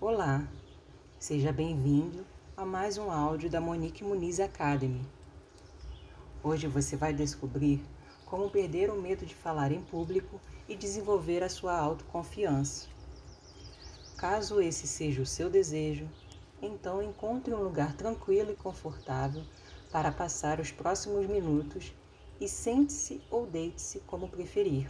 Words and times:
Olá, 0.00 0.46
seja 1.18 1.50
bem-vindo 1.50 2.24
a 2.56 2.64
mais 2.64 2.96
um 2.96 3.10
áudio 3.10 3.50
da 3.50 3.60
Monique 3.60 4.04
Muniz 4.04 4.38
Academy. 4.38 5.04
Hoje 6.40 6.68
você 6.68 6.96
vai 6.96 7.12
descobrir 7.12 7.84
como 8.24 8.48
perder 8.48 8.90
o 8.90 9.02
medo 9.02 9.26
de 9.26 9.34
falar 9.34 9.72
em 9.72 9.82
público 9.82 10.40
e 10.68 10.76
desenvolver 10.76 11.42
a 11.42 11.48
sua 11.48 11.76
autoconfiança. 11.76 12.86
Caso 14.16 14.60
esse 14.60 14.86
seja 14.86 15.20
o 15.20 15.26
seu 15.26 15.50
desejo, 15.50 16.08
então 16.62 17.02
encontre 17.02 17.52
um 17.52 17.64
lugar 17.64 17.92
tranquilo 17.96 18.52
e 18.52 18.56
confortável 18.56 19.42
para 19.90 20.12
passar 20.12 20.60
os 20.60 20.70
próximos 20.70 21.26
minutos 21.26 21.92
e 22.40 22.48
sente-se 22.48 23.20
ou 23.28 23.48
deite-se 23.48 23.98
como 24.06 24.28
preferir. 24.28 24.88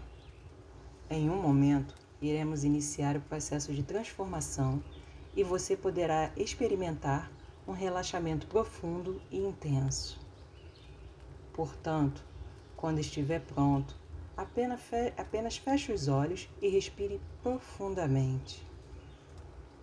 Em 1.08 1.30
um 1.30 1.40
momento, 1.40 1.94
iremos 2.20 2.62
iniciar 2.62 3.16
o 3.16 3.22
processo 3.22 3.72
de 3.72 3.82
transformação 3.82 4.82
e 5.38 5.44
você 5.44 5.76
poderá 5.76 6.32
experimentar 6.36 7.30
um 7.64 7.70
relaxamento 7.70 8.44
profundo 8.48 9.22
e 9.30 9.38
intenso. 9.38 10.18
Portanto, 11.52 12.24
quando 12.76 12.98
estiver 12.98 13.40
pronto, 13.42 13.94
apenas, 14.36 14.80
apenas 15.16 15.56
feche 15.56 15.92
os 15.92 16.08
olhos 16.08 16.48
e 16.60 16.68
respire 16.68 17.20
profundamente. 17.40 18.66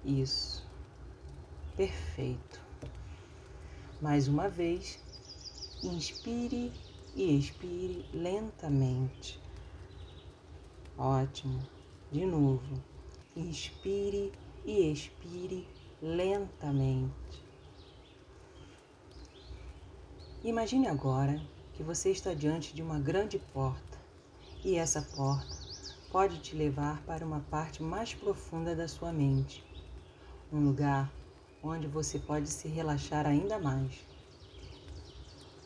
Isso. 0.04 0.68
Perfeito. 1.78 2.60
Mais 4.02 4.28
uma 4.28 4.50
vez, 4.50 5.00
inspire 5.82 6.70
e 7.16 7.40
expire 7.40 8.06
lentamente. 8.14 9.40
Ótimo. 10.98 11.62
De 12.12 12.26
novo. 12.26 12.84
Inspire 13.38 14.34
e 14.66 14.92
expire 14.92 15.68
lentamente. 16.02 17.44
Imagine 20.44 20.88
agora 20.88 21.42
que 21.74 21.84
você 21.84 22.10
está 22.10 22.34
diante 22.34 22.74
de 22.74 22.82
uma 22.82 23.00
grande 23.00 23.38
porta 23.38 23.98
e 24.64 24.76
essa 24.76 25.02
porta 25.02 25.56
pode 26.12 26.40
te 26.40 26.56
levar 26.56 27.02
para 27.04 27.26
uma 27.26 27.42
parte 27.42 27.84
mais 27.84 28.14
profunda 28.14 28.76
da 28.76 28.88
sua 28.88 29.12
mente, 29.12 29.64
um 30.52 30.60
lugar 30.60 31.12
onde 31.62 31.88
você 31.88 32.18
pode 32.18 32.50
se 32.50 32.68
relaxar 32.68 33.26
ainda 33.26 33.60
mais. 33.60 34.06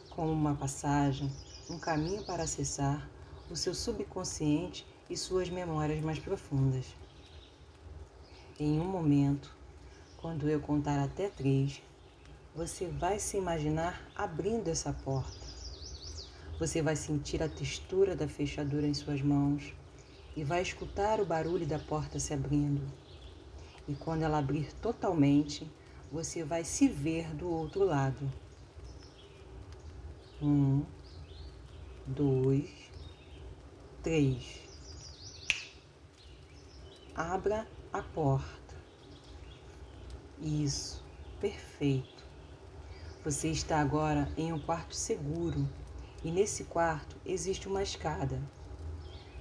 Como 0.10 0.32
uma 0.32 0.56
passagem, 0.56 1.32
um 1.70 1.78
caminho 1.78 2.24
para 2.26 2.44
acessar 2.44 3.10
o 3.50 3.56
seu 3.56 3.74
subconsciente 3.74 4.86
e 5.10 5.16
suas 5.16 5.50
memórias 5.50 6.04
mais 6.04 6.20
profundas. 6.20 6.86
Em 8.62 8.78
um 8.78 8.84
momento, 8.84 9.56
quando 10.18 10.50
eu 10.50 10.60
contar 10.60 11.02
até 11.02 11.30
três, 11.30 11.82
você 12.54 12.88
vai 12.88 13.18
se 13.18 13.38
imaginar 13.38 14.06
abrindo 14.14 14.68
essa 14.68 14.92
porta. 14.92 15.40
Você 16.60 16.82
vai 16.82 16.98
sentir 16.98 17.42
a 17.42 17.48
textura 17.48 18.18
da 18.18 18.28
fechadura 18.28 18.86
em 18.86 18.94
suas 18.94 19.22
mãos 19.22 19.74
e 20.36 20.44
vai 20.44 20.62
escutar 20.62 21.22
o 21.22 21.26
barulho 21.26 21.66
da 21.66 21.80
porta 21.80 22.20
se 22.20 22.34
abrindo. 22.34 22.86
E 23.88 23.96
quando 23.96 24.24
ela 24.24 24.40
abrir 24.40 24.74
totalmente, 24.82 25.66
você 26.12 26.44
vai 26.44 26.66
se 26.66 26.90
ver 26.90 27.34
do 27.34 27.50
outro 27.50 27.86
lado. 27.86 28.30
Um, 30.42 30.84
dois, 32.06 32.70
três. 34.04 34.68
Abra 37.16 37.66
a 37.92 38.02
porta. 38.02 38.76
Isso, 40.40 41.04
perfeito. 41.40 42.24
Você 43.24 43.50
está 43.50 43.80
agora 43.80 44.32
em 44.38 44.54
um 44.54 44.60
quarto 44.60 44.96
seguro 44.96 45.68
e 46.24 46.32
nesse 46.32 46.66
quarto 46.66 47.18
existe 47.26 47.68
uma 47.68 47.82
escada. 47.82 48.42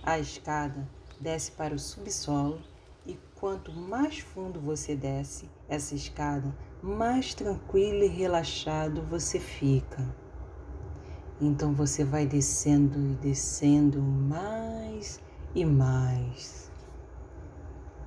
A 0.02 0.18
escada 0.18 0.88
desce 1.20 1.52
para 1.52 1.74
o 1.74 1.78
subsolo 1.78 2.60
e 3.06 3.18
quanto 3.34 3.72
mais 3.72 4.18
fundo 4.18 4.60
você 4.60 4.96
desce 4.96 5.48
essa 5.68 5.94
escada, 5.94 6.56
mais 6.82 7.34
tranquilo 7.34 8.02
e 8.02 8.08
relaxado 8.08 9.02
você 9.02 9.38
fica. 9.38 10.02
Então 11.40 11.74
você 11.74 12.02
vai 12.04 12.26
descendo 12.26 12.98
e 12.98 13.14
descendo 13.16 14.00
mais 14.00 15.20
e 15.54 15.64
mais. 15.64 16.67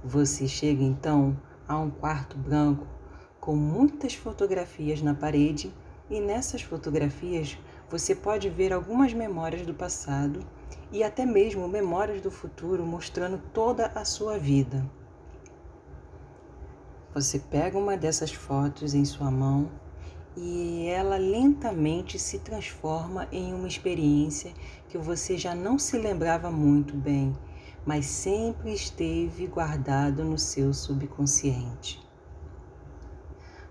Você 0.03 0.47
chega 0.47 0.81
então 0.81 1.37
a 1.67 1.77
um 1.77 1.91
quarto 1.91 2.35
branco 2.35 2.87
com 3.39 3.55
muitas 3.55 4.15
fotografias 4.15 4.99
na 4.99 5.13
parede 5.13 5.71
e 6.09 6.19
nessas 6.19 6.63
fotografias 6.63 7.55
você 7.87 8.15
pode 8.15 8.49
ver 8.49 8.73
algumas 8.73 9.13
memórias 9.13 9.63
do 9.63 9.75
passado 9.75 10.43
e 10.91 11.03
até 11.03 11.23
mesmo 11.23 11.67
memórias 11.67 12.19
do 12.19 12.31
futuro 12.31 12.83
mostrando 12.83 13.39
toda 13.53 13.91
a 13.93 14.03
sua 14.03 14.39
vida. 14.39 14.83
Você 17.13 17.37
pega 17.37 17.77
uma 17.77 17.95
dessas 17.95 18.31
fotos 18.31 18.95
em 18.95 19.05
sua 19.05 19.29
mão 19.29 19.69
e 20.35 20.87
ela 20.87 21.17
lentamente 21.17 22.17
se 22.17 22.39
transforma 22.39 23.27
em 23.31 23.53
uma 23.53 23.67
experiência 23.67 24.51
que 24.89 24.97
você 24.97 25.37
já 25.37 25.53
não 25.53 25.77
se 25.77 25.95
lembrava 25.99 26.49
muito 26.49 26.95
bem 26.95 27.35
mas 27.85 28.05
sempre 28.05 28.73
esteve 28.73 29.47
guardado 29.47 30.23
no 30.23 30.37
seu 30.37 30.73
subconsciente. 30.73 31.99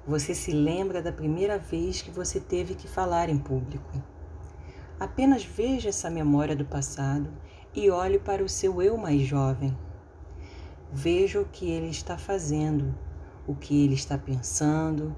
Você 0.06 0.34
se 0.34 0.50
lembra 0.50 1.00
da 1.00 1.12
primeira 1.12 1.58
vez 1.58 2.02
que 2.02 2.10
você 2.10 2.40
teve 2.40 2.74
que 2.74 2.88
falar 2.88 3.28
em 3.28 3.38
público. 3.38 4.02
Apenas 4.98 5.44
veja 5.44 5.90
essa 5.90 6.10
memória 6.10 6.56
do 6.56 6.64
passado 6.64 7.30
e 7.74 7.90
olhe 7.90 8.18
para 8.18 8.42
o 8.42 8.48
seu 8.48 8.82
eu 8.82 8.96
mais 8.96 9.22
jovem. 9.22 9.76
Veja 10.92 11.40
o 11.40 11.44
que 11.44 11.70
ele 11.70 11.88
está 11.88 12.18
fazendo, 12.18 12.94
o 13.46 13.54
que 13.54 13.84
ele 13.84 13.94
está 13.94 14.18
pensando, 14.18 15.14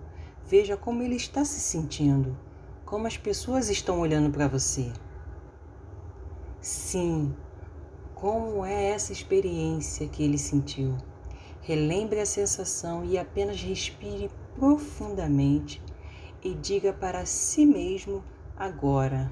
veja 0.46 0.76
como 0.76 1.02
ele 1.02 1.16
está 1.16 1.44
se 1.44 1.60
sentindo, 1.60 2.36
como 2.84 3.06
as 3.06 3.16
pessoas 3.16 3.70
estão 3.70 4.00
olhando 4.00 4.30
para 4.30 4.46
você. 4.46 4.92
Sim, 6.60 7.34
como 8.22 8.64
é 8.64 8.90
essa 8.90 9.10
experiência 9.10 10.06
que 10.06 10.22
ele 10.22 10.38
sentiu? 10.38 10.96
Relembre 11.60 12.20
a 12.20 12.24
sensação 12.24 13.04
e 13.04 13.18
apenas 13.18 13.60
respire 13.60 14.30
profundamente 14.54 15.82
e 16.40 16.54
diga 16.54 16.92
para 16.92 17.26
si 17.26 17.66
mesmo 17.66 18.22
agora: 18.56 19.28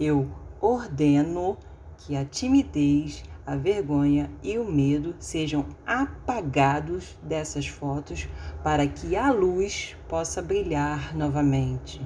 Eu 0.00 0.30
ordeno 0.62 1.58
que 1.98 2.16
a 2.16 2.24
timidez, 2.24 3.22
a 3.44 3.54
vergonha 3.54 4.30
e 4.42 4.56
o 4.56 4.64
medo 4.64 5.14
sejam 5.18 5.66
apagados 5.86 7.18
dessas 7.22 7.66
fotos 7.66 8.30
para 8.64 8.86
que 8.86 9.14
a 9.14 9.30
luz 9.30 9.94
possa 10.08 10.40
brilhar 10.40 11.14
novamente. 11.14 12.00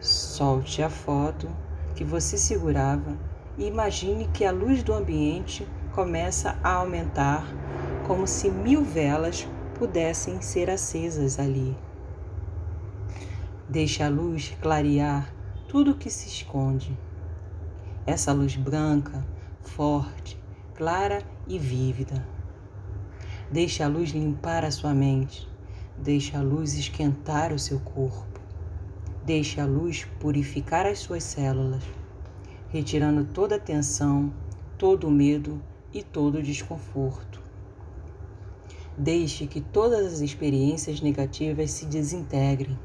Solte 0.00 0.82
a 0.82 0.88
foto 0.88 1.65
que 1.96 2.04
você 2.04 2.36
segurava 2.36 3.16
e 3.56 3.66
imagine 3.66 4.28
que 4.28 4.44
a 4.44 4.52
luz 4.52 4.82
do 4.82 4.92
ambiente 4.92 5.66
começa 5.92 6.58
a 6.62 6.74
aumentar, 6.74 7.42
como 8.06 8.26
se 8.26 8.50
mil 8.50 8.84
velas 8.84 9.48
pudessem 9.78 10.42
ser 10.42 10.68
acesas 10.68 11.38
ali. 11.38 11.76
Deixe 13.66 14.02
a 14.02 14.10
luz 14.10 14.54
clarear 14.60 15.34
tudo 15.66 15.96
que 15.96 16.10
se 16.10 16.28
esconde. 16.28 16.96
Essa 18.06 18.30
luz 18.30 18.54
branca, 18.56 19.26
forte, 19.62 20.38
clara 20.74 21.22
e 21.48 21.58
vívida. 21.58 22.26
Deixe 23.50 23.82
a 23.82 23.88
luz 23.88 24.10
limpar 24.10 24.64
a 24.64 24.70
sua 24.70 24.92
mente. 24.92 25.48
Deixe 25.98 26.36
a 26.36 26.42
luz 26.42 26.74
esquentar 26.74 27.52
o 27.52 27.58
seu 27.58 27.80
corpo. 27.80 28.35
Deixe 29.26 29.60
a 29.60 29.66
luz 29.66 30.06
purificar 30.20 30.86
as 30.86 31.00
suas 31.00 31.24
células, 31.24 31.82
retirando 32.68 33.24
toda 33.24 33.56
a 33.56 33.58
tensão, 33.58 34.32
todo 34.78 35.08
o 35.08 35.10
medo 35.10 35.60
e 35.92 36.00
todo 36.00 36.38
o 36.38 36.42
desconforto. 36.42 37.42
Deixe 38.96 39.48
que 39.48 39.60
todas 39.60 40.06
as 40.06 40.20
experiências 40.20 41.00
negativas 41.00 41.72
se 41.72 41.86
desintegrem. 41.86 42.78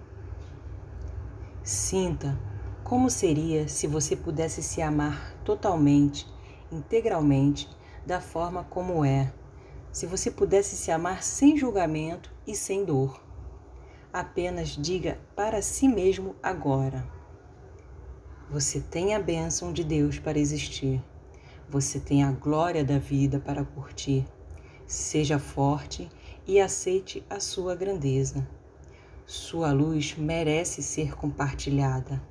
Sinta 1.62 2.36
como 2.84 3.12
seria 3.12 3.68
se 3.68 3.86
você 3.86 4.16
pudesse 4.16 4.64
se 4.64 4.82
amar 4.82 5.36
totalmente, 5.46 6.26
integralmente, 6.72 7.70
da 8.04 8.20
forma 8.20 8.64
como 8.64 9.06
é. 9.06 9.32
Se 9.92 10.08
você 10.08 10.32
pudesse 10.32 10.76
se 10.76 10.90
amar 10.90 11.22
sem 11.22 11.56
julgamento 11.56 12.34
e 12.48 12.56
sem 12.56 12.84
dor. 12.84 13.22
Apenas 14.14 14.70
diga 14.70 15.18
para 15.38 15.62
si 15.62 15.88
mesmo 15.88 16.36
agora: 16.44 17.08
Você 18.50 18.82
tem 18.82 19.16
a 19.16 19.20
bênção 19.22 19.72
de 19.72 19.86
Deus 19.86 20.20
para 20.20 20.38
existir. 20.38 21.02
Você 21.70 21.98
tem 21.98 22.22
a 22.22 22.32
glória 22.32 22.84
da 22.84 23.00
vida 23.00 23.40
para 23.40 23.64
curtir. 23.64 24.28
Seja 24.86 25.40
forte 25.40 26.10
e 26.46 26.60
aceite 26.60 27.24
a 27.30 27.40
sua 27.40 27.74
grandeza. 27.74 28.46
Sua 29.26 29.72
luz 29.72 30.18
merece 30.18 30.84
ser 30.84 31.16
compartilhada. 31.16 32.22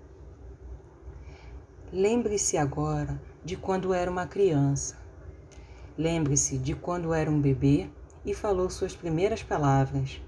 Lembre-se 1.91 2.59
agora 2.59 3.19
de 3.43 3.57
quando 3.57 3.95
era 3.95 4.11
uma 4.11 4.27
criança. 4.27 4.99
Lembre-se 5.97 6.59
de 6.59 6.75
quando 6.75 7.15
era 7.15 7.31
um 7.31 7.41
bebê 7.41 7.89
e 8.23 8.35
falou 8.35 8.69
suas 8.69 8.95
primeiras 8.95 9.43
palavras. 9.43 10.21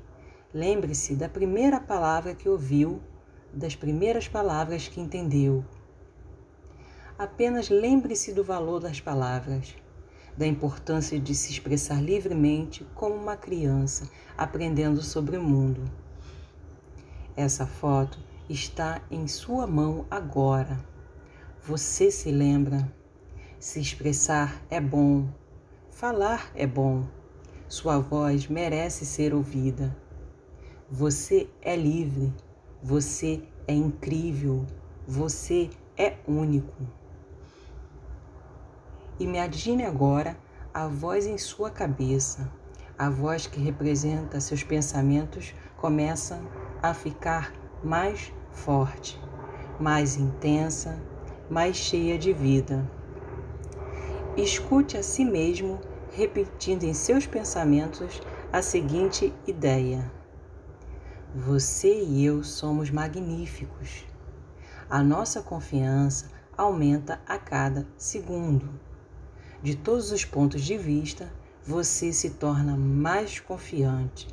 Lembre-se 0.54 1.16
da 1.16 1.31
primeira 1.31 1.81
palavra 1.81 2.34
que 2.34 2.46
ouviu, 2.46 3.00
das 3.54 3.75
primeiras 3.75 4.28
palavras 4.28 4.87
que 4.87 5.00
entendeu. 5.00 5.64
Apenas 7.19 7.70
lembre-se 7.70 8.34
do 8.34 8.44
valor 8.44 8.78
das 8.78 9.00
palavras, 9.00 9.75
da 10.37 10.46
importância 10.46 11.19
de 11.19 11.34
se 11.34 11.52
expressar 11.52 12.02
livremente 12.02 12.87
como 12.94 13.14
uma 13.14 13.34
criança 13.34 14.10
aprendendo 14.37 15.00
sobre 15.00 15.38
o 15.38 15.43
mundo. 15.43 15.90
Essa 17.34 17.66
foto 17.66 18.19
está 18.46 19.00
em 19.10 19.26
sua 19.26 19.66
mão 19.66 20.05
agora. 20.10 20.78
Você 21.64 22.10
se 22.10 22.31
lembra? 22.31 22.93
Se 23.58 23.81
expressar 23.81 24.60
é 24.69 24.81
bom, 24.81 25.28
falar 25.90 26.50
é 26.55 26.66
bom. 26.66 27.06
Sua 27.69 27.98
voz 27.98 28.48
merece 28.48 29.06
ser 29.06 29.32
ouvida. 29.32 30.01
Você 30.94 31.49
é 31.62 31.75
livre, 31.75 32.31
você 32.83 33.43
é 33.67 33.73
incrível, 33.73 34.67
você 35.09 35.71
é 35.97 36.19
único. 36.29 36.87
Imagine 39.19 39.87
agora 39.87 40.37
a 40.75 40.87
voz 40.89 41.27
em 41.27 41.39
sua 41.39 41.71
cabeça. 41.71 42.53
A 42.99 43.09
voz 43.09 43.47
que 43.47 43.59
representa 43.59 44.39
seus 44.39 44.62
pensamentos 44.62 45.55
começa 45.79 46.39
a 46.83 46.93
ficar 46.93 47.55
mais 47.83 48.31
forte, 48.50 49.19
mais 49.81 50.17
intensa, 50.19 51.03
mais 51.49 51.75
cheia 51.75 52.19
de 52.19 52.35
vida. 52.35 52.87
Escute 54.37 54.99
a 54.99 55.03
si 55.03 55.25
mesmo 55.25 55.81
repetindo 56.11 56.85
em 56.85 56.93
seus 56.93 57.27
pensamentos 57.27 58.21
a 58.53 58.61
seguinte 58.61 59.33
ideia: 59.47 60.21
Você 61.34 62.02
e 62.02 62.25
eu 62.25 62.44
somos 62.44 62.90
magníficos. 62.90 64.05
A 64.88 65.02
nossa 65.02 65.43
confiança 65.43 66.31
aumenta 66.56 67.20
a 67.26 67.38
cada 67.38 67.87
segundo 67.96 68.81
de 69.62 69.76
todos 69.76 70.11
os 70.11 70.25
pontos 70.25 70.62
de 70.62 70.76
vista, 70.76 71.32
você 71.64 72.12
se 72.12 72.31
torna 72.31 72.76
mais 72.76 73.38
confiante. 73.38 74.26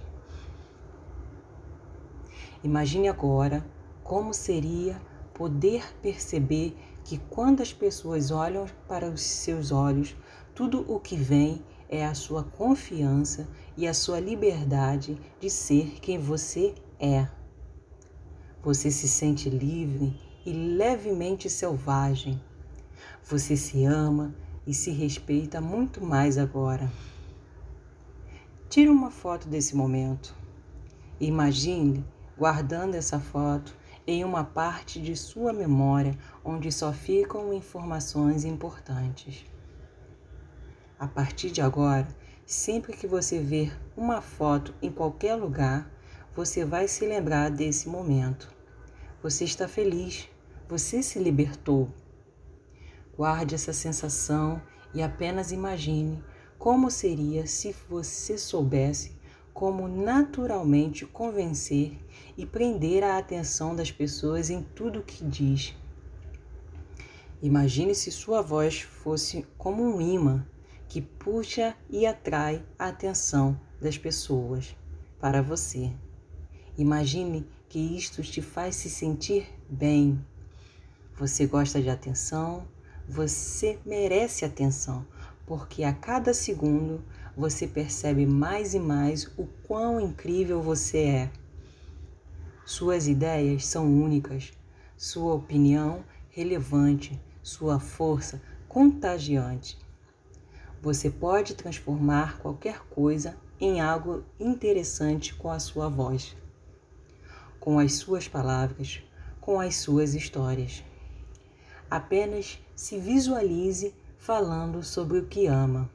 Imagine 2.63 3.07
agora 3.07 3.63
como 4.04 4.34
seria 4.34 5.00
poder 5.34 5.96
perceber 6.01 6.75
que 7.04 7.19
quando 7.30 7.62
as 7.62 7.72
pessoas 7.72 8.31
olham 8.31 8.66
para 8.88 9.07
os 9.07 9.22
seus 9.22 9.72
olhos, 9.72 10.16
tudo 10.56 10.84
o 10.92 11.00
que 11.00 11.16
vem 11.16 11.63
é 11.88 12.04
a 12.04 12.16
sua 12.16 12.44
confiança 12.44 13.48
e 13.78 13.88
a 13.88 13.94
sua 13.94 14.19
liberdade 14.19 15.19
de 15.40 15.50
ser 15.50 16.00
quem 16.01 16.18
você 16.18 16.74
é. 17.00 17.28
Você 18.62 18.92
se 18.92 19.07
sente 19.07 19.50
livre 19.50 20.19
e 20.46 20.51
levemente 20.51 21.50
selvagem. 21.50 22.42
Você 23.24 23.56
se 23.56 23.86
ama 23.86 24.36
e 24.68 24.74
se 24.74 24.92
respeita 24.92 25.62
muito 25.62 26.04
mais 26.04 26.38
agora. 26.38 26.92
Tire 28.69 28.90
uma 28.90 29.10
foto 29.10 29.48
desse 29.48 29.75
momento. 29.75 30.36
Imagine 31.19 32.06
guardando 32.38 32.96
essa 32.96 33.19
foto 33.19 33.75
em 34.06 34.24
uma 34.24 34.44
parte 34.44 35.01
de 35.01 35.16
sua 35.16 35.54
memória 35.54 36.18
onde 36.44 36.72
só 36.72 36.92
ficam 36.92 37.54
informações 37.54 38.44
importantes. 38.44 39.46
A 40.98 41.07
partir 41.07 41.51
de 41.51 41.62
agora, 41.62 42.07
sempre 42.46 42.94
que 42.94 43.07
você 43.07 43.40
ver 43.40 43.78
uma 43.96 44.22
foto 44.22 44.74
em 44.81 44.92
qualquer 44.92 45.36
lugar, 45.36 45.90
você 46.39 46.63
vai 46.63 46.88
se 46.88 47.06
lembrar 47.06 47.51
desse 47.51 47.89
momento. 47.89 48.50
Você 49.21 49.44
está 49.44 49.68
feliz, 49.68 50.30
você 50.69 51.03
se 51.03 51.19
libertou. 51.19 51.89
Guarde 53.13 53.56
essa 53.56 53.74
sensação 53.74 54.62
e 54.94 55.01
apenas 55.03 55.51
imagine 55.51 56.24
como 56.57 56.89
seria 56.89 57.45
se 57.45 57.75
você 57.89 58.38
soubesse 58.38 59.19
como 59.53 59.86
naturalmente 59.89 61.06
convencer 61.06 62.00
e 62.38 62.45
prender 62.45 63.03
a 63.03 63.18
atenção 63.18 63.75
das 63.75 63.91
pessoas 63.91 64.50
em 64.50 64.63
tudo 64.63 65.03
que 65.03 65.25
diz. 65.25 65.75
Imagine 67.41 67.94
se 67.94 68.13
sua 68.13 68.41
voz 68.41 68.80
fosse 68.80 69.45
como 69.57 69.83
um 69.83 70.00
imã 70.00 70.47
que 70.88 71.01
puxa 71.01 71.75
e 71.89 72.06
atrai 72.06 72.63
a 72.80 72.88
atenção 72.88 73.59
das 73.81 73.97
pessoas 73.97 74.74
para 75.19 75.41
você. 75.41 75.91
Imagine 76.77 77.45
que 77.68 77.80
isto 77.80 78.21
te 78.24 78.42
faz 78.42 78.75
se 78.75 78.89
sentir 78.89 79.48
bem. 79.69 80.19
Você 81.18 81.45
gosta 81.45 81.81
de 81.81 81.89
atenção, 81.89 82.68
você 83.07 83.80
merece 83.86 84.45
atenção, 84.45 85.06
porque 85.45 85.83
a 85.83 85.94
cada 85.94 86.33
segundo 86.33 87.04
você 87.36 87.68
percebe 87.68 88.25
mais 88.25 88.74
e 88.74 88.80
mais 88.80 89.25
o 89.38 89.45
quão 89.68 90.00
incrível 90.00 90.62
você 90.62 91.00
é. 91.00 91.31
Suas 92.66 93.07
ideias 93.07 93.65
são 93.65 93.86
únicas, 93.86 94.54
sua 94.95 95.33
opinião 95.33 96.04
relevante, 96.30 97.19
sua 97.42 97.80
força 97.80 98.42
contagiante. 98.68 99.77
Você 100.81 101.10
pode 101.10 101.56
transformar 101.56 102.38
qualquer 102.39 102.80
coisa 102.89 103.36
em 103.60 103.81
algo 103.81 104.24
interessante 104.39 105.33
com 105.33 105.50
a 105.50 105.60
sua 105.60 105.89
voz, 105.89 106.38
com 107.60 107.80
as 107.80 107.94
suas 107.94 108.28
palavras, 108.28 109.02
com 109.42 109.60
as 109.60 109.76
suas 109.76 110.14
histórias. 110.14 110.84
Apenas 111.90 112.60
se 112.76 112.98
visualize 113.00 113.94
falando 114.18 114.84
sobre 114.84 115.18
o 115.18 115.26
que 115.26 115.48
ama. 115.48 115.90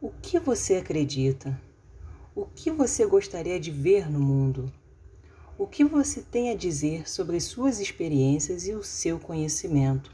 O 0.00 0.10
que 0.10 0.38
você 0.38 0.76
acredita? 0.76 1.60
O 2.34 2.44
que 2.44 2.70
você 2.70 3.06
gostaria 3.06 3.58
de 3.58 3.70
ver 3.70 4.10
no 4.10 4.20
mundo? 4.20 4.72
O 5.58 5.66
que 5.66 5.84
você 5.84 6.20
tem 6.20 6.50
a 6.50 6.54
dizer 6.54 7.08
sobre 7.08 7.40
suas 7.40 7.80
experiências 7.80 8.66
e 8.66 8.74
o 8.74 8.82
seu 8.82 9.18
conhecimento? 9.18 10.12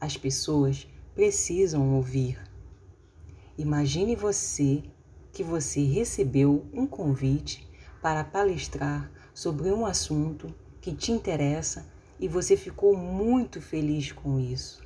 As 0.00 0.16
pessoas 0.16 0.86
precisam 1.14 1.94
ouvir. 1.94 2.38
Imagine 3.56 4.16
você 4.16 4.82
que 5.32 5.42
você 5.42 5.84
recebeu 5.84 6.66
um 6.72 6.86
convite 6.86 7.68
para 8.00 8.24
palestrar 8.24 9.10
sobre 9.34 9.70
um 9.70 9.84
assunto 9.84 10.54
que 10.80 10.94
te 10.94 11.10
interessa 11.10 11.84
e 12.20 12.28
você 12.28 12.56
ficou 12.56 12.96
muito 12.96 13.60
feliz 13.60 14.12
com 14.12 14.38
isso. 14.38 14.82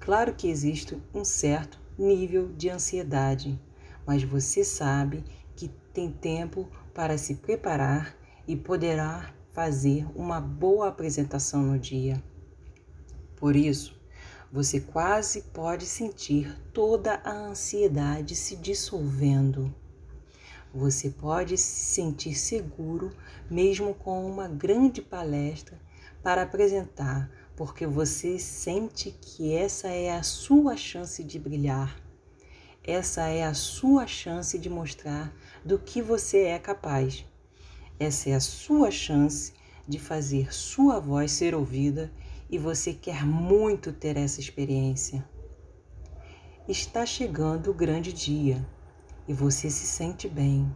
Claro 0.00 0.34
que 0.34 0.48
existe 0.48 1.00
um 1.14 1.24
certo 1.24 1.78
nível 1.98 2.48
de 2.52 2.70
ansiedade, 2.70 3.60
mas 4.06 4.22
você 4.22 4.64
sabe 4.64 5.22
que 5.54 5.68
tem 5.92 6.10
tempo 6.10 6.68
para 6.94 7.18
se 7.18 7.34
preparar 7.34 8.16
e 8.48 8.56
poderá 8.56 9.34
fazer 9.52 10.06
uma 10.14 10.40
boa 10.40 10.88
apresentação 10.88 11.62
no 11.62 11.78
dia. 11.78 12.22
Por 13.36 13.56
isso, 13.56 13.98
você 14.52 14.80
quase 14.80 15.42
pode 15.42 15.84
sentir 15.84 16.56
toda 16.72 17.20
a 17.24 17.32
ansiedade 17.32 18.34
se 18.34 18.56
dissolvendo. 18.56 19.74
Você 20.76 21.08
pode 21.08 21.56
se 21.56 21.94
sentir 21.94 22.34
seguro 22.34 23.10
mesmo 23.50 23.94
com 23.94 24.30
uma 24.30 24.46
grande 24.46 25.00
palestra 25.00 25.80
para 26.22 26.42
apresentar, 26.42 27.30
porque 27.56 27.86
você 27.86 28.38
sente 28.38 29.10
que 29.10 29.54
essa 29.54 29.88
é 29.88 30.10
a 30.10 30.22
sua 30.22 30.76
chance 30.76 31.24
de 31.24 31.38
brilhar. 31.38 31.98
Essa 32.84 33.22
é 33.22 33.44
a 33.44 33.54
sua 33.54 34.06
chance 34.06 34.58
de 34.58 34.68
mostrar 34.68 35.34
do 35.64 35.78
que 35.78 36.02
você 36.02 36.42
é 36.42 36.58
capaz. 36.58 37.24
Essa 37.98 38.28
é 38.28 38.34
a 38.34 38.40
sua 38.40 38.90
chance 38.90 39.54
de 39.88 39.98
fazer 39.98 40.52
sua 40.52 41.00
voz 41.00 41.32
ser 41.32 41.54
ouvida 41.54 42.12
e 42.50 42.58
você 42.58 42.92
quer 42.92 43.24
muito 43.24 43.94
ter 43.94 44.18
essa 44.18 44.40
experiência. 44.40 45.26
Está 46.68 47.06
chegando 47.06 47.70
o 47.70 47.74
grande 47.74 48.12
dia 48.12 48.75
e 49.26 49.32
você 49.32 49.70
se 49.70 49.86
sente 49.86 50.28
bem. 50.28 50.74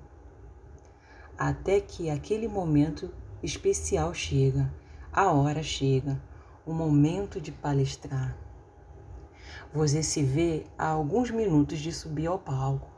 Até 1.39 1.81
que 1.81 2.11
aquele 2.11 2.49
momento 2.49 3.11
especial 3.43 4.13
chega 4.13 4.71
a 5.13 5.33
hora 5.33 5.61
chega, 5.61 6.23
o 6.65 6.73
momento 6.73 7.41
de 7.41 7.51
palestrar. 7.51 8.37
Você 9.75 10.05
se 10.05 10.23
vê 10.23 10.65
a 10.79 10.87
alguns 10.87 11.33
minutos 11.33 11.81
de 11.81 11.91
subir 11.91 12.29
ao 12.29 12.39
palco. 12.39 12.89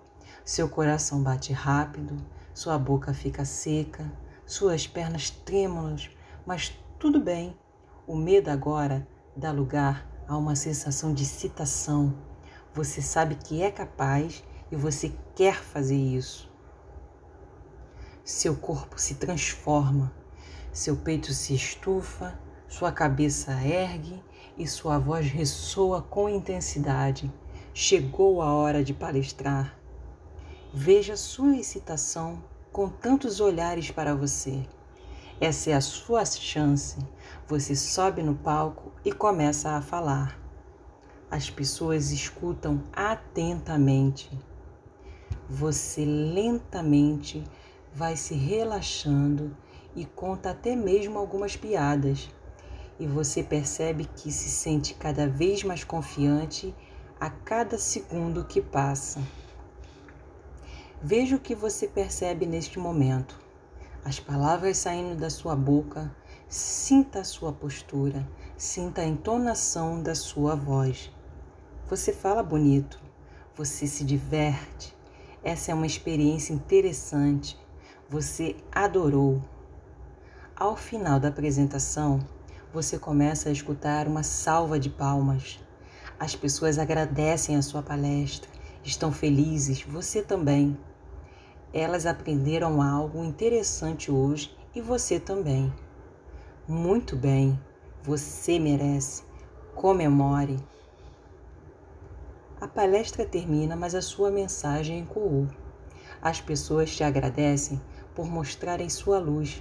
Seu 0.45 0.69
coração 0.69 1.23
bate 1.23 1.55
rápido, 1.55 2.17
sua 2.53 2.79
boca 2.79 3.15
fica 3.15 3.47
seca, 3.47 4.13
suas 4.45 4.87
pernas 4.87 5.31
trêmulas, 5.31 6.11
mas 6.45 6.79
tudo 6.99 7.19
bem. 7.19 7.57
O 8.07 8.15
medo 8.15 8.51
agora 8.51 9.09
dá 9.35 9.51
lugar 9.51 10.07
a 10.29 10.37
uma 10.37 10.55
sensação 10.55 11.15
de 11.15 11.23
excitação. 11.23 12.15
Você 12.75 13.01
sabe 13.01 13.37
que 13.37 13.63
é 13.63 13.71
capaz 13.71 14.45
e 14.73 14.77
você 14.77 15.13
quer 15.37 15.63
fazer 15.63 15.99
isso. 15.99 16.51
Seu 18.25 18.57
corpo 18.57 18.99
se 18.99 19.17
transforma, 19.17 20.11
seu 20.73 20.97
peito 20.97 21.35
se 21.35 21.55
estufa, 21.55 22.41
sua 22.67 22.91
cabeça 22.91 23.53
ergue 23.63 24.25
e 24.57 24.67
sua 24.67 24.99
voz 24.99 25.27
ressoa 25.27 26.01
com 26.01 26.27
intensidade. 26.27 27.31
Chegou 27.75 28.41
a 28.41 28.51
hora 28.55 28.83
de 28.83 28.95
palestrar. 28.95 29.79
Veja 30.73 31.17
sua 31.19 31.57
excitação 31.57 32.43
com 32.73 32.89
tantos 32.89 33.41
olhares 33.41 33.91
para 33.91 34.15
você. 34.15 34.67
Essa 35.39 35.71
é 35.71 35.75
a 35.75 35.81
sua 35.83 36.25
chance. 36.25 36.97
Você 37.47 37.77
sobe 37.77 38.23
no 38.23 38.35
palco 38.35 38.91
e 39.05 39.13
começa 39.13 39.73
a 39.73 39.83
falar. 39.83 40.39
As 41.31 41.51
pessoas 41.51 42.11
escutam 42.11 42.83
atentamente. 42.93 44.31
Você 45.55 46.03
lentamente 46.03 47.45
vai 47.95 48.17
se 48.17 48.33
relaxando 48.33 49.55
e 49.95 50.07
conta 50.07 50.49
até 50.49 50.75
mesmo 50.75 51.19
algumas 51.19 51.57
piadas 51.57 52.31
e 52.99 53.07
você 53.07 53.43
percebe 53.43 54.07
que 54.17 54.33
se 54.33 54.49
sente 54.49 54.95
cada 54.95 55.29
vez 55.29 55.63
mais 55.63 55.85
confiante 55.85 56.75
a 57.21 57.29
cada 57.29 57.77
segundo 57.77 58.47
que 58.47 58.63
passa. 58.63 59.21
Veja 61.03 61.37
o 61.37 61.41
que 61.41 61.55
você 61.55 61.87
percebe 61.87 62.47
neste 62.47 62.79
momento. 62.79 63.39
As 64.03 64.19
palavras 64.19 64.79
saindo 64.79 65.21
da 65.21 65.29
sua 65.29 65.55
boca, 65.55 66.17
sinta 66.49 67.21
a 67.21 67.25
sua 67.25 67.53
postura, 67.53 68.27
sinta 68.57 69.03
a 69.03 69.07
entonação 69.07 70.03
da 70.03 70.15
sua 70.15 70.57
voz. 70.57 71.13
Você 71.91 72.11
fala 72.11 72.43
bonito, 72.43 72.99
você 73.55 73.87
se 73.87 74.03
diverte. 74.03 75.02
Essa 75.45 75.73
é 75.73 75.75
uma 75.75 75.87
experiência 75.87 76.53
interessante. 76.53 77.59
Você 78.09 78.55
adorou. 78.71 79.43
Ao 80.55 80.77
final 80.77 81.19
da 81.19 81.29
apresentação, 81.29 82.21
você 82.73 82.97
começa 82.97 83.49
a 83.49 83.53
escutar 83.53 84.07
uma 84.07 84.23
salva 84.23 84.79
de 84.79 84.89
palmas. 84.89 85.59
As 86.21 86.37
pessoas 86.37 86.79
agradecem 86.79 87.57
a 87.57 87.63
sua 87.63 87.83
palestra, 87.83 88.49
estão 88.85 89.11
felizes, 89.11 89.83
você 89.83 90.23
também. 90.23 90.79
Elas 91.73 92.07
aprenderam 92.07 92.81
algo 92.81 93.25
interessante 93.25 94.13
hoje 94.13 94.57
e 94.73 94.81
você 94.81 95.19
também. 95.19 95.73
Muito 96.69 97.17
bem, 97.17 97.59
você 98.05 98.61
merece. 98.61 99.25
Comemore. 99.75 100.72
A 102.63 102.69
palestra 102.69 103.27
termina, 103.27 103.75
mas 103.75 103.93
a 103.93 104.01
sua 104.01 104.31
mensagem 104.31 105.03
ecoou. 105.03 105.49
As 106.23 106.41
pessoas 106.41 106.95
te 106.95 107.03
agradecem 107.03 107.83
por 108.15 108.31
mostrarem 108.31 108.89
sua 108.89 109.19
luz. 109.19 109.61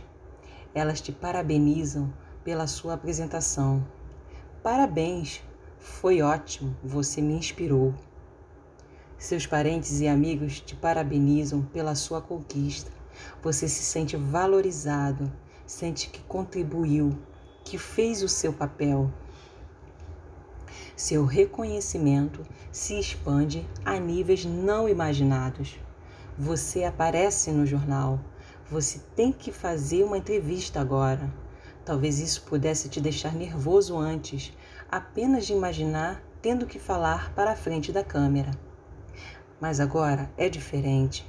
Elas 0.72 1.02
te 1.02 1.12
parabenizam 1.12 2.14
pela 2.44 2.68
sua 2.68 2.94
apresentação. 2.94 3.84
Parabéns, 4.62 5.42
foi 5.80 6.22
ótimo, 6.22 6.78
você 6.84 7.24
me 7.24 7.34
inspirou. 7.34 7.92
Seus 9.18 9.48
parentes 9.48 10.00
e 10.00 10.08
amigos 10.08 10.62
te 10.62 10.76
parabenizam 10.76 11.64
pela 11.64 11.96
sua 11.96 12.22
conquista. 12.22 12.92
Você 13.42 13.68
se 13.68 13.82
sente 13.82 14.16
valorizado, 14.16 15.34
sente 15.66 16.08
que 16.08 16.22
contribuiu, 16.26 17.18
que 17.66 17.80
fez 17.80 18.22
o 18.22 18.30
seu 18.30 18.54
papel. 18.54 19.12
Seu 20.96 21.26
reconhecimento 21.26 22.46
se 22.72 23.00
expande 23.00 23.68
a 23.84 24.00
níveis 24.00 24.46
não 24.46 24.88
imaginados. 24.88 25.80
Você 26.38 26.84
aparece 26.84 27.52
no 27.52 27.66
jornal. 27.66 28.20
Você 28.70 29.00
tem 29.16 29.32
que 29.32 29.52
fazer 29.52 30.04
uma 30.04 30.18
entrevista 30.18 30.80
agora. 30.80 31.32
Talvez 31.84 32.20
isso 32.20 32.44
pudesse 32.44 32.88
te 32.90 33.02
deixar 33.02 33.34
nervoso 33.34 33.98
antes, 33.98 34.54
apenas 34.90 35.46
de 35.46 35.54
imaginar 35.54 36.24
tendo 36.42 36.66
que 36.66 36.80
falar 36.80 37.34
para 37.34 37.52
a 37.52 37.56
frente 37.56 37.92
da 37.92 38.04
câmera. 38.04 38.52
Mas 39.60 39.80
agora 39.80 40.32
é 40.38 40.50
diferente. 40.50 41.26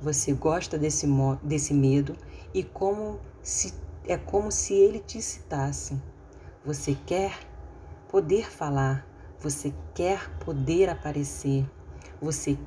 Você 0.00 0.32
gosta 0.32 0.78
desse, 0.78 1.06
desse 1.42 1.74
medo 1.74 2.16
e 2.52 2.62
como 2.62 3.20
se, 3.42 3.74
é 4.06 4.16
como 4.16 4.50
se 4.50 4.74
ele 4.74 4.98
te 4.98 5.20
citasse. 5.20 6.00
Você 6.64 6.96
quer 7.06 7.38
poder 8.10 8.50
falar, 8.50 9.06
você 9.38 9.72
quer 9.94 10.28
poder 10.40 10.88
aparecer, 10.88 11.64
você 12.20 12.58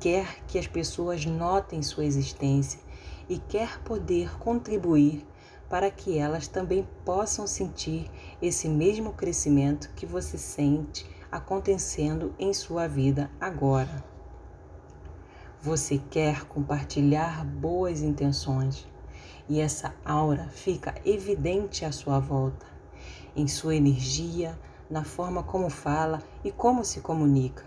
quer 0.00 0.44
que 0.48 0.58
as 0.58 0.66
pessoas 0.66 1.24
notem 1.24 1.80
sua 1.80 2.04
existência 2.04 2.80
e 3.28 3.38
quer 3.38 3.78
poder 3.82 4.36
contribuir 4.40 5.24
para 5.68 5.92
que 5.92 6.18
elas 6.18 6.48
também 6.48 6.88
possam 7.04 7.46
sentir 7.46 8.10
esse 8.42 8.68
mesmo 8.68 9.12
crescimento 9.12 9.88
que 9.94 10.04
você 10.04 10.36
sente 10.36 11.08
acontecendo 11.30 12.34
em 12.36 12.52
sua 12.52 12.88
vida 12.88 13.30
agora. 13.40 14.04
Você 15.62 15.98
quer 16.10 16.46
compartilhar 16.46 17.44
boas 17.44 18.02
intenções 18.02 18.88
e 19.48 19.60
essa 19.60 19.94
aura 20.04 20.48
fica 20.48 20.96
evidente 21.04 21.84
à 21.84 21.92
sua 21.92 22.18
volta, 22.18 22.66
em 23.36 23.46
sua 23.46 23.76
energia, 23.76 24.58
na 24.90 25.04
forma 25.04 25.42
como 25.42 25.70
fala 25.70 26.20
e 26.44 26.50
como 26.50 26.84
se 26.84 27.00
comunica. 27.00 27.64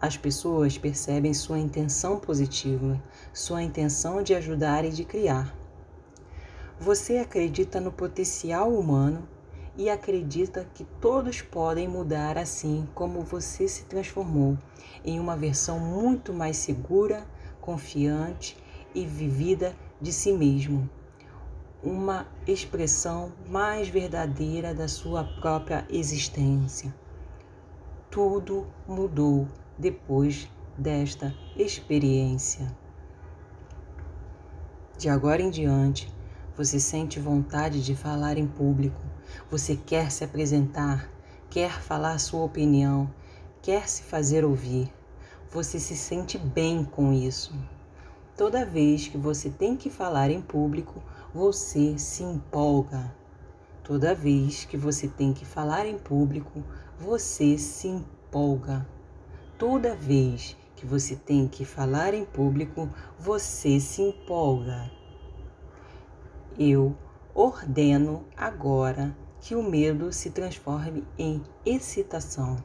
As 0.00 0.16
pessoas 0.16 0.76
percebem 0.76 1.32
sua 1.32 1.58
intenção 1.58 2.20
positiva, 2.20 3.02
sua 3.32 3.62
intenção 3.62 4.22
de 4.22 4.34
ajudar 4.34 4.84
e 4.84 4.90
de 4.90 5.04
criar. 5.04 5.56
Você 6.78 7.18
acredita 7.18 7.80
no 7.80 7.90
potencial 7.90 8.72
humano 8.72 9.26
e 9.76 9.88
acredita 9.88 10.68
que 10.74 10.84
todos 11.00 11.40
podem 11.40 11.88
mudar 11.88 12.36
assim 12.36 12.86
como 12.94 13.22
você 13.22 13.66
se 13.66 13.84
transformou 13.84 14.56
em 15.04 15.18
uma 15.18 15.36
versão 15.36 15.80
muito 15.80 16.32
mais 16.32 16.56
segura, 16.58 17.26
confiante 17.60 18.56
e 18.94 19.04
vivida 19.04 19.74
de 20.00 20.12
si 20.12 20.32
mesmo. 20.32 20.88
Uma 21.80 22.26
expressão 22.44 23.32
mais 23.48 23.88
verdadeira 23.88 24.74
da 24.74 24.88
sua 24.88 25.22
própria 25.22 25.86
existência. 25.88 26.92
Tudo 28.10 28.66
mudou 28.84 29.46
depois 29.78 30.48
desta 30.76 31.32
experiência. 31.56 32.76
De 34.98 35.08
agora 35.08 35.40
em 35.40 35.50
diante, 35.50 36.12
você 36.56 36.80
sente 36.80 37.20
vontade 37.20 37.80
de 37.80 37.94
falar 37.94 38.36
em 38.38 38.48
público. 38.48 39.00
Você 39.48 39.76
quer 39.76 40.10
se 40.10 40.24
apresentar, 40.24 41.08
quer 41.48 41.80
falar 41.80 42.18
sua 42.18 42.42
opinião, 42.42 43.08
quer 43.62 43.88
se 43.88 44.02
fazer 44.02 44.44
ouvir. 44.44 44.92
Você 45.52 45.78
se 45.78 45.96
sente 45.96 46.38
bem 46.38 46.84
com 46.84 47.12
isso. 47.12 47.54
Toda 48.36 48.64
vez 48.64 49.06
que 49.06 49.16
você 49.16 49.48
tem 49.48 49.76
que 49.76 49.88
falar 49.88 50.28
em 50.30 50.42
público, 50.42 51.00
você 51.34 51.98
se 51.98 52.22
empolga. 52.22 53.14
Toda 53.84 54.14
vez 54.14 54.64
que 54.64 54.76
você 54.76 55.08
tem 55.08 55.32
que 55.32 55.44
falar 55.44 55.86
em 55.86 55.98
público, 55.98 56.64
você 56.98 57.58
se 57.58 57.88
empolga. 57.88 58.86
Toda 59.58 59.94
vez 59.94 60.56
que 60.74 60.86
você 60.86 61.16
tem 61.16 61.46
que 61.46 61.64
falar 61.64 62.14
em 62.14 62.24
público, 62.24 62.88
você 63.18 63.78
se 63.80 64.02
empolga. 64.02 64.90
Eu 66.58 66.96
ordeno 67.34 68.24
agora 68.36 69.16
que 69.40 69.54
o 69.54 69.62
medo 69.62 70.12
se 70.12 70.30
transforme 70.30 71.04
em 71.18 71.42
excitação. 71.64 72.56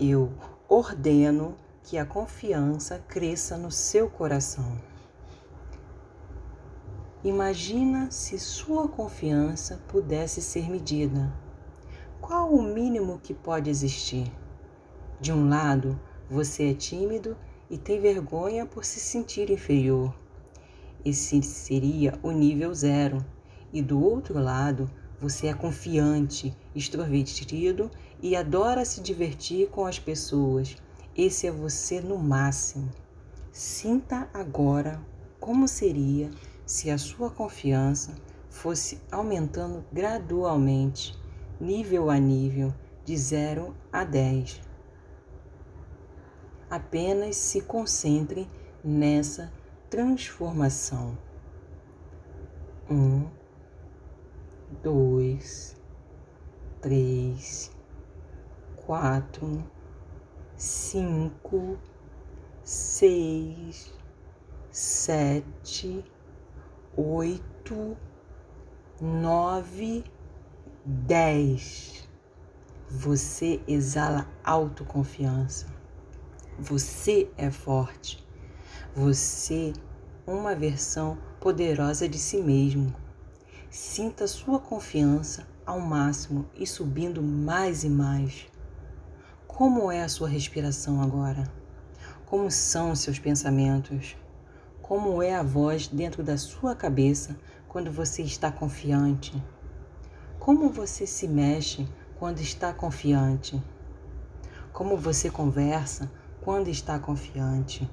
Eu 0.00 0.32
ordeno 0.68 1.56
que 1.82 1.98
a 1.98 2.06
confiança 2.06 2.98
cresça 3.08 3.56
no 3.56 3.70
seu 3.70 4.08
coração. 4.08 4.91
Imagina 7.24 8.10
se 8.10 8.36
sua 8.36 8.88
confiança 8.88 9.80
pudesse 9.86 10.42
ser 10.42 10.68
medida. 10.68 11.32
Qual 12.20 12.52
o 12.52 12.60
mínimo 12.60 13.20
que 13.22 13.32
pode 13.32 13.70
existir? 13.70 14.26
De 15.20 15.32
um 15.32 15.48
lado, 15.48 16.00
você 16.28 16.70
é 16.70 16.74
tímido 16.74 17.36
e 17.70 17.78
tem 17.78 18.00
vergonha 18.00 18.66
por 18.66 18.84
se 18.84 18.98
sentir 18.98 19.50
inferior. 19.50 20.12
Esse 21.04 21.40
seria 21.44 22.18
o 22.24 22.32
nível 22.32 22.74
zero. 22.74 23.24
E 23.72 23.80
do 23.80 24.02
outro 24.02 24.36
lado, 24.40 24.90
você 25.20 25.46
é 25.46 25.54
confiante, 25.54 26.52
extrovertido 26.74 27.88
e 28.20 28.34
adora 28.34 28.84
se 28.84 29.00
divertir 29.00 29.68
com 29.68 29.86
as 29.86 29.96
pessoas. 29.96 30.76
Esse 31.16 31.46
é 31.46 31.52
você 31.52 32.00
no 32.00 32.18
máximo. 32.18 32.90
Sinta 33.52 34.28
agora 34.34 35.00
como 35.38 35.68
seria 35.68 36.28
se 36.72 36.90
a 36.90 36.96
sua 36.96 37.28
confiança 37.28 38.14
fosse 38.48 38.98
aumentando 39.10 39.84
gradualmente, 39.92 41.14
nível 41.60 42.08
a 42.08 42.18
nível, 42.18 42.72
de 43.04 43.14
0 43.14 43.76
a 43.92 44.04
10. 44.04 44.58
Apenas 46.70 47.36
se 47.36 47.60
concentre 47.60 48.48
nessa 48.82 49.52
transformação. 49.90 51.18
Um, 52.90 53.28
dois, 54.82 55.76
três, 56.80 57.70
quatro, 58.86 59.62
cinco, 60.56 61.78
seis, 62.64 63.92
sete, 64.70 66.02
oito, 66.96 67.96
nove, 69.00 70.04
dez. 70.84 72.08
Você 72.90 73.62
exala 73.66 74.28
autoconfiança. 74.44 75.66
Você 76.58 77.30
é 77.38 77.50
forte. 77.50 78.22
Você 78.94 79.72
uma 80.26 80.54
versão 80.54 81.16
poderosa 81.40 82.08
de 82.08 82.18
si 82.18 82.36
mesmo. 82.36 82.94
Sinta 83.70 84.26
sua 84.26 84.58
confiança 84.60 85.46
ao 85.64 85.80
máximo 85.80 86.46
e 86.54 86.66
subindo 86.66 87.22
mais 87.22 87.84
e 87.84 87.88
mais. 87.88 88.46
Como 89.46 89.90
é 89.90 90.02
a 90.02 90.08
sua 90.08 90.28
respiração 90.28 91.00
agora? 91.00 91.50
Como 92.26 92.50
são 92.50 92.94
seus 92.94 93.18
pensamentos? 93.18 94.16
Como 94.82 95.22
é 95.22 95.32
a 95.32 95.44
voz 95.44 95.86
dentro 95.86 96.24
da 96.24 96.36
sua 96.36 96.74
cabeça 96.74 97.38
quando 97.68 97.90
você 97.90 98.20
está 98.20 98.50
confiante? 98.50 99.32
Como 100.40 100.68
você 100.70 101.06
se 101.06 101.28
mexe 101.28 101.88
quando 102.18 102.40
está 102.40 102.72
confiante? 102.72 103.62
Como 104.72 104.96
você 104.96 105.30
conversa 105.30 106.10
quando 106.42 106.66
está 106.66 106.98
confiante? 106.98 107.88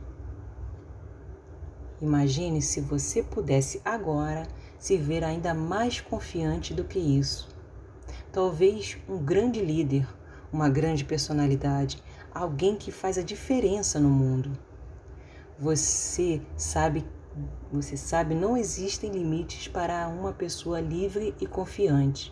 Imagine 2.01 2.59
se 2.59 2.81
você 2.81 3.21
pudesse 3.21 3.79
agora 3.85 4.47
se 4.79 4.97
ver 4.97 5.23
ainda 5.23 5.53
mais 5.53 6.01
confiante 6.01 6.73
do 6.73 6.83
que 6.83 6.97
isso. 6.97 7.49
Talvez 8.31 8.97
um 9.07 9.19
grande 9.19 9.61
líder, 9.61 10.07
uma 10.51 10.67
grande 10.67 11.05
personalidade, 11.05 12.01
alguém 12.33 12.75
que 12.75 12.91
faz 12.91 13.19
a 13.19 13.23
diferença 13.23 13.99
no 13.99 14.09
mundo. 14.09 14.68
Você 15.61 16.41
sabe, 16.55 17.05
você 17.69 17.97
sabe, 17.97 18.33
não 18.33 18.55
existem 18.55 19.11
limites 19.11 19.67
para 19.67 20.07
uma 20.07 20.31
pessoa 20.31 20.79
livre 20.79 21.35
e 21.37 21.45
confiante. 21.45 22.31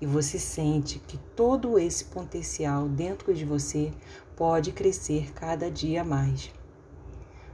E 0.00 0.06
você 0.06 0.38
sente 0.38 0.98
que 0.98 1.18
todo 1.36 1.78
esse 1.78 2.06
potencial 2.06 2.88
dentro 2.88 3.34
de 3.34 3.44
você 3.44 3.92
pode 4.34 4.72
crescer 4.72 5.34
cada 5.34 5.70
dia 5.70 6.02
mais. 6.02 6.50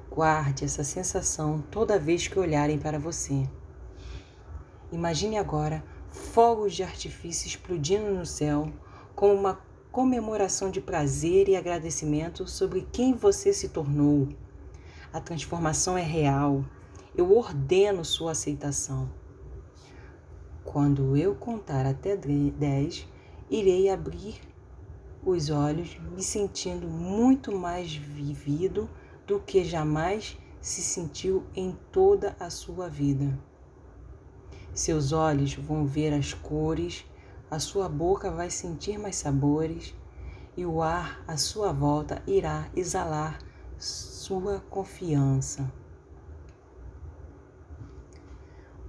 Guarde 0.09 0.65
essa 0.65 0.85
sensação 0.85 1.65
toda 1.69 1.99
vez 1.99 2.29
que 2.29 2.39
olharem 2.39 2.79
para 2.79 2.97
você. 2.97 3.43
Imagine 4.93 5.37
agora 5.37 5.83
fogos 6.13 6.75
de 6.75 6.85
artifício 6.85 7.49
explodindo 7.49 8.15
no 8.15 8.25
céu, 8.25 8.73
como 9.17 9.35
uma 9.35 9.61
comemoração 9.91 10.71
de 10.71 10.81
prazer 10.81 11.49
e 11.49 11.57
agradecimento 11.57 12.47
sobre 12.47 12.87
quem 12.93 13.15
você 13.15 13.53
se 13.53 13.71
tornou. 13.71 14.29
A 15.11 15.21
transformação 15.21 15.97
é 15.97 16.03
real. 16.03 16.65
Eu 17.17 17.35
ordeno 17.35 18.05
sua 18.05 18.33
aceitação. 18.33 19.11
Quando 20.65 21.17
eu 21.17 21.35
contar 21.35 21.87
até 21.87 22.15
10, 22.15 23.09
irei 23.49 23.89
abrir 23.89 24.39
os 25.25 25.49
olhos, 25.49 25.99
me 26.15 26.23
sentindo 26.23 26.87
muito 26.87 27.57
mais 27.57 27.95
vivido 27.95 28.89
do 29.27 29.41
que 29.41 29.65
jamais 29.65 30.39
se 30.61 30.83
sentiu 30.83 31.45
em 31.57 31.77
toda 31.91 32.37
a 32.39 32.51
sua 32.51 32.89
vida. 32.89 33.39
Seus 34.75 35.13
olhos 35.13 35.55
vão 35.55 35.87
ver 35.87 36.13
as 36.13 36.35
cores, 36.35 37.07
a 37.51 37.59
sua 37.59 37.89
boca 37.89 38.31
vai 38.31 38.51
sentir 38.51 38.99
mais 38.99 39.17
sabores 39.17 39.95
e 40.55 40.67
o 40.67 40.83
ar 40.83 41.25
à 41.27 41.39
sua 41.39 41.73
volta 41.73 42.23
irá 42.27 42.69
exalar 42.77 43.39
sua 43.79 44.61
confiança. 44.69 45.73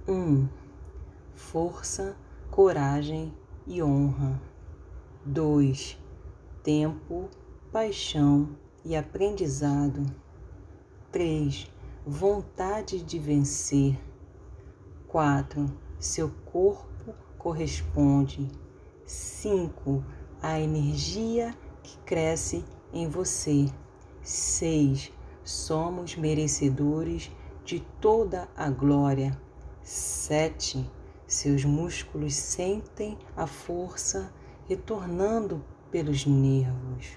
1. 0.08 0.12
Um, 0.12 0.48
força, 1.32 2.16
coragem 2.50 3.32
e 3.66 3.80
honra. 3.80 4.42
2. 5.24 5.96
Tempo, 6.64 7.28
paixão 7.70 8.56
e 8.84 8.96
aprendizado. 8.96 10.04
3. 11.12 11.70
Vontade 12.04 13.00
de 13.00 13.18
vencer. 13.18 13.96
4. 15.06 15.70
Seu 16.00 16.30
corpo 16.46 17.14
corresponde. 17.38 18.50
5. 19.06 20.04
A 20.42 20.58
energia 20.58 21.54
que 21.82 21.96
cresce 21.98 22.64
em 22.92 23.08
você. 23.08 23.66
6. 24.22 25.12
Somos 25.42 26.16
merecedores 26.16 27.30
de 27.64 27.80
toda 28.00 28.48
a 28.56 28.70
glória. 28.70 29.38
7. 29.82 30.88
Seus 31.26 31.64
músculos 31.64 32.34
sentem 32.34 33.18
a 33.36 33.46
força 33.46 34.32
retornando 34.68 35.64
pelos 35.90 36.26
nervos. 36.26 37.08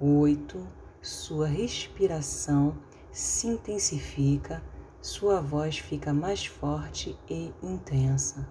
8. 0.00 0.66
Sua 1.00 1.46
respiração 1.46 2.76
se 3.10 3.46
intensifica 3.46 4.62
sua 5.02 5.40
voz 5.40 5.78
fica 5.78 6.12
mais 6.12 6.44
forte 6.44 7.18
e 7.26 7.50
intensa. 7.62 8.46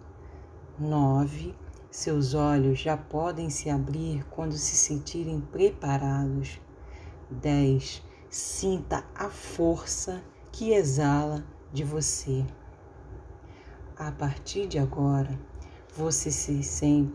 9. 0.79 1.53
Seus 1.91 2.33
olhos 2.33 2.79
já 2.79 2.97
podem 2.97 3.51
se 3.51 3.69
abrir 3.69 4.25
quando 4.31 4.53
se 4.53 4.75
sentirem 4.75 5.39
preparados. 5.39 6.59
10. 7.29 8.03
Sinta 8.29 9.03
a 9.15 9.29
força 9.29 10.23
que 10.51 10.71
exala 10.71 11.43
de 11.71 11.83
você. 11.83 12.45
A 13.97 14.11
partir 14.11 14.67
de 14.67 14.79
agora, 14.79 15.39
você 15.95 16.31
se 16.31 16.63
sente, 16.63 17.13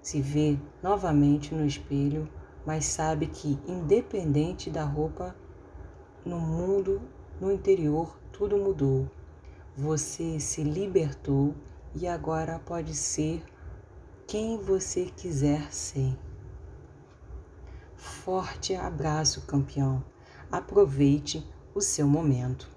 se 0.00 0.20
vê 0.20 0.58
novamente 0.82 1.54
no 1.54 1.66
espelho, 1.66 2.28
mas 2.64 2.84
sabe 2.84 3.26
que 3.26 3.58
independente 3.66 4.70
da 4.70 4.84
roupa 4.84 5.34
no 6.24 6.38
mundo 6.38 7.00
no 7.40 7.50
interior 7.50 8.18
tudo 8.30 8.56
mudou. 8.56 9.10
Você 9.76 10.38
se 10.38 10.62
libertou 10.62 11.54
e 11.94 12.06
agora 12.06 12.58
pode 12.58 12.94
ser 12.94 13.42
quem 14.26 14.58
você 14.58 15.06
quiser 15.06 15.72
ser. 15.72 16.16
Forte 18.00 18.74
abraço, 18.74 19.42
campeão. 19.42 20.02
Aproveite 20.50 21.46
o 21.74 21.82
seu 21.82 22.06
momento. 22.06 22.69